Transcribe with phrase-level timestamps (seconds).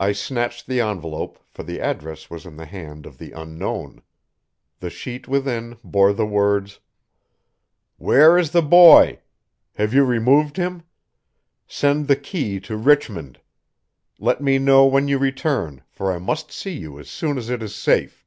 [0.00, 4.02] I snatched the envelope, for the address was in the hand of the Unknown.
[4.80, 6.80] The sheet within bore the words:
[7.98, 9.20] "Where is the boy?
[9.76, 10.82] Have you removed him?
[11.68, 13.38] Send the key to Richmond.
[14.18, 17.62] Let me know when you return, for I must see you as soon as it
[17.62, 18.26] is safe."